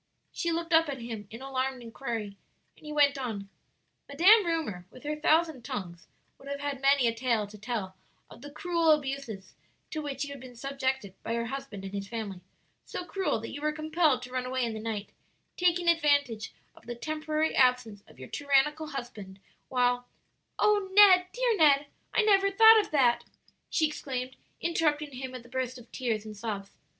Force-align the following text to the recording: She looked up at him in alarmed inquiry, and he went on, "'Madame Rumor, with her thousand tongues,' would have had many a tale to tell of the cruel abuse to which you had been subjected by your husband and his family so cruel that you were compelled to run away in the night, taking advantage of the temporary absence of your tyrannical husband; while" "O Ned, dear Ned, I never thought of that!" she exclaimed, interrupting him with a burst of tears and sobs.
She 0.31 0.51
looked 0.51 0.73
up 0.73 0.89
at 0.89 0.99
him 0.99 1.27
in 1.29 1.43
alarmed 1.43 1.83
inquiry, 1.83 2.35
and 2.75 2.83
he 2.87 2.91
went 2.91 3.19
on, 3.19 3.49
"'Madame 4.09 4.47
Rumor, 4.47 4.87
with 4.89 5.03
her 5.03 5.15
thousand 5.15 5.61
tongues,' 5.63 6.07
would 6.39 6.47
have 6.47 6.59
had 6.59 6.81
many 6.81 7.05
a 7.05 7.13
tale 7.13 7.45
to 7.45 7.55
tell 7.55 7.95
of 8.27 8.41
the 8.41 8.49
cruel 8.49 8.89
abuse 8.89 9.29
to 9.91 10.01
which 10.01 10.25
you 10.25 10.31
had 10.31 10.39
been 10.41 10.55
subjected 10.55 11.13
by 11.21 11.33
your 11.33 11.45
husband 11.45 11.85
and 11.85 11.93
his 11.93 12.07
family 12.07 12.41
so 12.83 13.05
cruel 13.05 13.39
that 13.41 13.51
you 13.53 13.61
were 13.61 13.71
compelled 13.71 14.23
to 14.23 14.31
run 14.31 14.43
away 14.47 14.65
in 14.65 14.73
the 14.73 14.79
night, 14.79 15.11
taking 15.55 15.87
advantage 15.87 16.51
of 16.75 16.87
the 16.87 16.95
temporary 16.95 17.55
absence 17.55 18.01
of 18.07 18.17
your 18.17 18.27
tyrannical 18.29 18.87
husband; 18.87 19.39
while" 19.67 20.07
"O 20.57 20.89
Ned, 20.93 21.27
dear 21.31 21.55
Ned, 21.57 21.85
I 22.11 22.23
never 22.23 22.49
thought 22.49 22.79
of 22.79 22.89
that!" 22.89 23.25
she 23.69 23.85
exclaimed, 23.85 24.35
interrupting 24.61 25.11
him 25.11 25.31
with 25.31 25.45
a 25.45 25.49
burst 25.49 25.77
of 25.77 25.91
tears 25.91 26.25
and 26.25 26.35
sobs. 26.35 26.71